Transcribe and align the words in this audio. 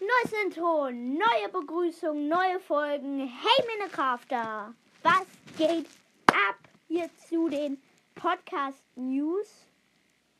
Neues 0.00 0.32
Intro, 0.44 0.90
neue 0.92 1.48
Begrüßung, 1.52 2.28
neue 2.28 2.60
Folgen. 2.60 3.18
Hey 3.26 3.66
Minecrafter, 3.66 4.72
was 5.02 5.26
geht 5.58 5.88
ab 6.28 6.56
hier 6.86 7.10
zu 7.28 7.48
den 7.48 7.82
Podcast 8.14 8.84
News? 8.94 9.66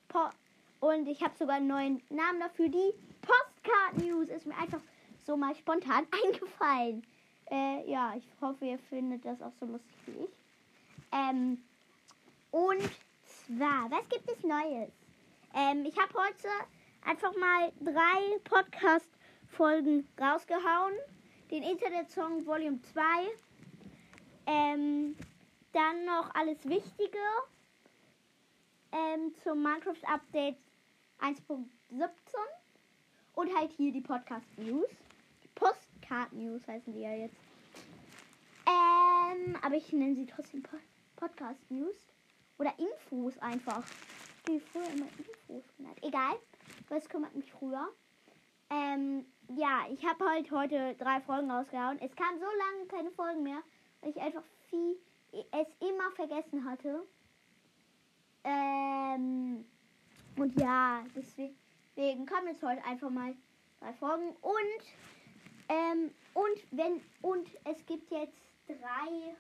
Po 0.07 0.29
Und 0.79 1.09
ich 1.09 1.21
habe 1.25 1.35
sogar 1.37 1.57
einen 1.57 1.67
neuen 1.67 2.03
Namen 2.11 2.39
dafür. 2.39 2.69
Die 2.69 2.93
Postcard 3.23 3.99
News 3.99 4.29
ist 4.29 4.47
mir 4.47 4.57
einfach 4.57 4.81
so 5.27 5.37
mal 5.37 5.57
spontan 5.57 6.07
eingefallen. 6.25 7.05
Äh, 7.51 7.91
ja, 7.91 8.15
ich 8.17 8.29
hoffe, 8.41 8.65
ihr 8.65 8.79
findet 8.79 9.25
das 9.25 9.43
auch 9.43 9.55
so 9.59 9.67
lustig 9.67 9.97
wie 10.07 10.25
ich. 10.25 10.31
Ähm, 11.11 11.61
und 12.53 12.91
zwar, 13.47 13.91
was 13.91 14.09
gibt 14.09 14.31
es 14.31 14.43
Neues? 14.43 14.91
Ähm, 15.55 15.85
ich 15.85 15.97
habe 15.99 16.13
heute 16.15 16.49
einfach 17.05 17.35
mal 17.37 17.73
drei 17.81 18.39
Podcast-Folgen 18.45 20.07
rausgehauen. 20.21 20.95
Den 21.51 21.63
Internet-Song 21.63 22.47
Volume 22.47 22.81
2. 22.93 23.03
Ähm, 24.47 25.17
dann 25.73 26.05
noch 26.05 26.35
alles 26.35 26.59
Wichtige 26.69 27.19
ähm, 28.93 29.35
zum 29.43 29.63
Minecraft-Update 29.63 30.59
1.17. 31.21 32.09
Und 33.35 33.57
halt 33.57 33.73
hier 33.73 33.93
die 33.93 34.01
Podcast-News. 34.01 34.91
Die 35.43 35.49
Postcard-News 35.55 36.67
heißen 36.67 36.93
die 36.93 37.01
ja 37.01 37.15
jetzt. 37.15 37.37
Ähm, 38.67 39.57
aber 39.63 39.77
ich 39.77 39.93
nenne 39.93 40.15
sie 40.15 40.27
trotzdem 40.27 40.63
po 40.63 40.77
Podcast-News. 41.17 41.97
Oder 42.61 42.75
Infos 42.79 43.39
einfach. 43.39 43.83
Die 44.47 44.61
früher 44.61 44.85
immer 44.91 45.07
Infos 45.17 45.65
genannt. 45.79 45.99
Egal. 46.03 46.37
Das 46.91 47.09
kümmert 47.09 47.35
mich 47.35 47.51
früher. 47.51 47.89
Ähm, 48.69 49.25
ja, 49.49 49.87
ich 49.91 50.05
habe 50.05 50.29
halt 50.29 50.51
heute 50.51 50.95
drei 50.97 51.23
Folgen 51.23 51.51
rausgehauen. 51.51 51.99
Es 52.03 52.15
kam 52.15 52.39
so 52.39 52.45
lange 52.45 52.87
keine 52.89 53.11
Folgen 53.13 53.43
mehr, 53.43 53.63
weil 54.03 54.11
ich 54.11 54.21
einfach 54.21 54.43
viel 54.69 54.99
es 55.33 55.69
immer 55.81 56.11
vergessen 56.17 56.69
hatte. 56.69 57.03
Ähm, 58.45 59.65
und 60.37 60.61
ja, 60.61 61.03
deswegen 61.17 62.27
kommen 62.27 62.49
jetzt 62.49 62.63
heute 62.63 62.85
einfach 62.85 63.09
mal 63.09 63.35
drei 63.81 63.93
Folgen. 63.95 64.37
Und, 64.43 64.85
ähm, 65.71 66.11
und 66.35 66.59
wenn, 66.73 67.01
und 67.23 67.49
es 67.65 67.87
gibt 67.87 68.11
jetzt 68.11 68.37
drei, 68.67 69.35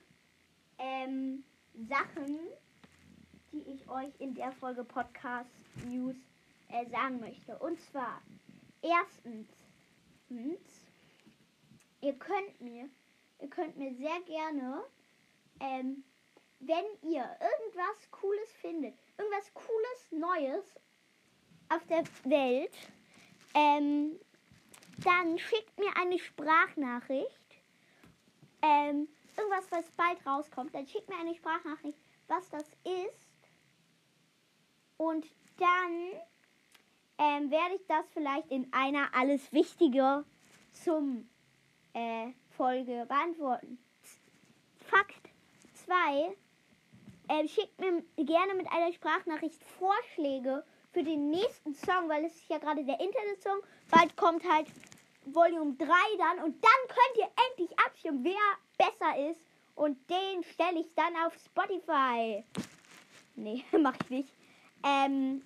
ähm, 0.78 1.44
Sachen, 1.74 2.38
die 3.52 3.62
ich 3.70 3.88
euch 3.88 4.12
in 4.18 4.34
der 4.34 4.52
Folge 4.52 4.84
Podcast 4.84 5.50
News 5.86 6.16
äh, 6.68 6.88
sagen 6.90 7.20
möchte. 7.20 7.58
Und 7.58 7.80
zwar, 7.80 8.22
erstens, 8.82 9.48
ihr 12.00 12.14
könnt 12.14 12.60
mir, 12.60 12.88
ihr 13.40 13.48
könnt 13.48 13.76
mir 13.76 13.94
sehr 13.94 14.20
gerne, 14.26 14.84
ähm, 15.60 16.04
wenn 16.60 16.84
ihr 17.02 17.24
irgendwas 17.40 18.10
Cooles 18.10 18.52
findet, 18.60 18.94
irgendwas 19.18 19.52
Cooles, 19.54 20.12
Neues 20.12 20.64
auf 21.70 21.84
der 21.86 22.04
Welt, 22.24 22.76
ähm, 23.54 24.18
dann 24.98 25.38
schickt 25.38 25.78
mir 25.78 25.96
eine 25.96 26.18
Sprachnachricht. 26.18 27.30
Ähm, 28.62 29.08
irgendwas, 29.36 29.70
was 29.70 29.90
bald 29.92 30.24
rauskommt, 30.26 30.74
dann 30.74 30.86
schickt 30.86 31.08
mir 31.08 31.16
eine 31.16 31.34
Sprachnachricht, 31.34 31.98
was 32.28 32.48
das 32.50 32.68
ist. 32.84 33.29
Und 35.00 35.26
dann 35.56 36.12
ähm, 37.16 37.50
werde 37.50 37.76
ich 37.76 37.86
das 37.86 38.04
vielleicht 38.12 38.50
in 38.50 38.70
einer 38.70 39.08
alles 39.14 39.50
Wichtige 39.50 40.26
zum 40.72 41.26
äh, 41.94 42.26
Folge 42.50 43.06
beantworten. 43.08 43.78
Fakt 44.76 45.30
2. 45.86 46.36
Ähm, 47.30 47.48
schickt 47.48 47.80
mir 47.80 48.02
gerne 48.26 48.52
mit 48.52 48.70
einer 48.70 48.92
Sprachnachricht 48.92 49.64
Vorschläge 49.78 50.66
für 50.92 51.02
den 51.02 51.30
nächsten 51.30 51.72
Song, 51.72 52.10
weil 52.10 52.26
es 52.26 52.34
ist 52.34 52.50
ja 52.50 52.58
gerade 52.58 52.84
der 52.84 53.00
Internet-Song. 53.00 53.60
Bald 53.90 54.14
kommt 54.18 54.44
halt 54.46 54.66
Volume 55.24 55.76
3 55.78 55.86
dann 56.18 56.44
und 56.44 56.62
dann 56.62 56.88
könnt 56.88 57.16
ihr 57.16 57.30
endlich 57.48 57.70
abstimmen, 57.86 58.22
wer 58.22 58.36
besser 58.76 59.30
ist. 59.30 59.40
Und 59.76 59.96
den 60.10 60.44
stelle 60.44 60.80
ich 60.80 60.94
dann 60.94 61.16
auf 61.24 61.32
Spotify. 61.42 62.44
Nee, 63.34 63.64
mach 63.80 63.94
ich 64.04 64.10
nicht. 64.10 64.39
Ähm, 64.82 65.42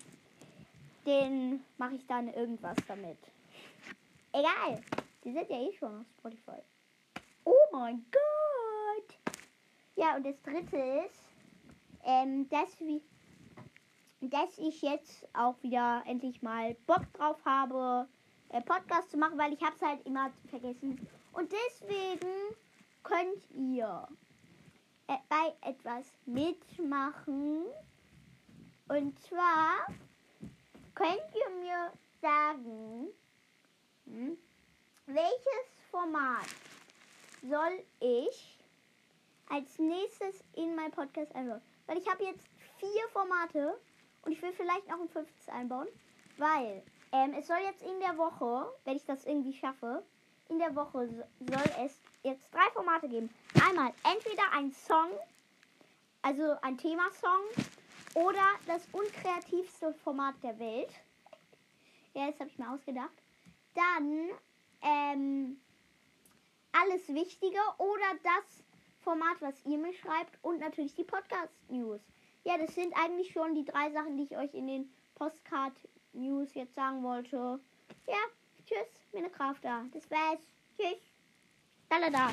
den 1.05 1.63
mache 1.77 1.95
ich 1.95 2.07
dann 2.07 2.33
irgendwas 2.33 2.77
damit. 2.87 3.17
Egal. 4.31 4.81
Die 5.23 5.31
sind 5.31 5.49
ja 5.49 5.57
eh 5.57 5.73
schon 5.73 6.01
auf 6.01 6.05
Spotify. 6.19 6.61
Oh 7.43 7.53
mein 7.71 8.05
Gott. 8.11 9.17
Ja, 9.95 10.15
und 10.15 10.25
das 10.25 10.41
dritte 10.41 10.77
ist, 10.77 11.23
ähm, 12.03 12.47
dass, 12.49 12.79
wie, 12.79 13.01
dass 14.21 14.57
ich 14.57 14.81
jetzt 14.81 15.27
auch 15.33 15.55
wieder 15.63 16.03
endlich 16.05 16.41
mal 16.41 16.75
Bock 16.85 17.11
drauf 17.13 17.37
habe, 17.45 18.07
äh, 18.49 18.61
Podcast 18.61 19.09
zu 19.11 19.17
machen, 19.17 19.37
weil 19.37 19.53
ich 19.53 19.61
habe 19.61 19.75
es 19.75 19.81
halt 19.81 20.05
immer 20.05 20.31
vergessen. 20.49 21.07
Und 21.33 21.51
deswegen 21.51 22.55
könnt 23.03 23.49
ihr 23.51 24.07
äh, 25.07 25.17
bei 25.29 25.69
etwas 25.69 26.05
mitmachen. 26.25 27.63
Und 28.87 29.19
zwar 29.19 29.87
könnt 30.93 31.23
ihr 31.33 31.55
mir 31.59 31.91
sagen, 32.21 33.07
hm, 34.05 34.37
welches 35.07 35.89
Format 35.89 36.45
soll 37.41 37.83
ich 37.99 38.59
als 39.49 39.79
nächstes 39.79 40.43
in 40.53 40.75
mein 40.75 40.91
Podcast 40.91 41.33
einbauen? 41.35 41.61
Weil 41.87 41.97
ich 41.97 42.07
habe 42.07 42.25
jetzt 42.25 42.45
vier 42.79 43.09
Formate 43.11 43.79
und 44.23 44.31
ich 44.31 44.41
will 44.41 44.53
vielleicht 44.53 44.87
noch 44.87 44.99
ein 44.99 45.09
fünftes 45.09 45.49
einbauen, 45.49 45.87
weil 46.37 46.83
ähm, 47.11 47.33
es 47.37 47.47
soll 47.47 47.59
jetzt 47.63 47.81
in 47.81 47.99
der 47.99 48.17
Woche, 48.17 48.71
wenn 48.83 48.97
ich 48.97 49.05
das 49.05 49.25
irgendwie 49.25 49.53
schaffe, 49.53 50.03
in 50.49 50.59
der 50.59 50.75
Woche 50.75 51.07
soll 51.39 51.85
es 51.85 51.99
jetzt 52.21 52.53
drei 52.53 52.69
Formate 52.73 53.09
geben. 53.09 53.33
Einmal 53.67 53.93
entweder 54.03 54.43
ein 54.53 54.71
Song, 54.73 55.09
also 56.21 56.55
ein 56.61 56.77
Themasong, 56.77 57.41
oder 58.15 58.45
das 58.65 58.87
unkreativste 58.91 59.93
Format 59.93 60.35
der 60.41 60.57
Welt. 60.57 60.89
Ja, 62.13 62.31
das 62.31 62.39
habe 62.39 62.49
ich 62.49 62.57
mir 62.57 62.71
ausgedacht. 62.71 63.13
Dann 63.75 64.29
ähm, 64.81 65.61
alles 66.71 67.07
Wichtige 67.09 67.59
oder 67.77 68.19
das 68.23 68.63
Format, 69.01 69.39
was 69.41 69.63
ihr 69.65 69.77
mir 69.77 69.93
schreibt 69.93 70.37
und 70.41 70.59
natürlich 70.59 70.95
die 70.95 71.03
Podcast-News. 71.03 72.01
Ja, 72.43 72.57
das 72.57 72.73
sind 72.73 72.93
eigentlich 72.97 73.31
schon 73.31 73.53
die 73.53 73.65
drei 73.65 73.91
Sachen, 73.91 74.17
die 74.17 74.23
ich 74.23 74.37
euch 74.37 74.53
in 74.53 74.67
den 74.67 74.93
Postcard-News 75.15 76.53
jetzt 76.53 76.75
sagen 76.75 77.03
wollte. 77.03 77.59
Ja, 78.07 78.17
tschüss, 78.65 78.87
meine 79.13 79.29
Kraft 79.29 79.63
da. 79.63 79.83
Das 79.91 80.09
war's. 80.09 80.41
Tschüss. 80.77 81.01
Da, 81.89 81.99
da, 81.99 82.09
da. 82.09 82.31